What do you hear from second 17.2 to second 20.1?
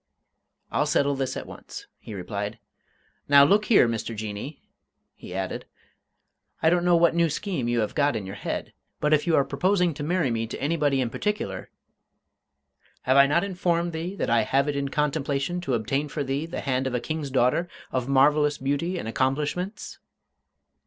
daughter of marvellous beauty and accomplishments?"